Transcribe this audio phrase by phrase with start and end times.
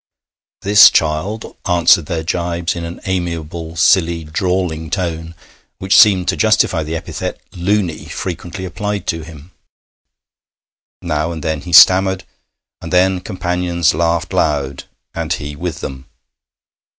[0.63, 5.35] This child answered their jibes in an amiable, silly, drawling tone
[5.77, 9.51] which seemed to justify the epithet 'Loony,' frequently applied to him.
[11.03, 12.23] Now and then he stammered;
[12.81, 16.07] and then companions laughed loud, and he with them.